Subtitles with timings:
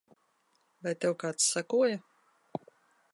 [0.87, 2.01] Vai tev kāds sekoja?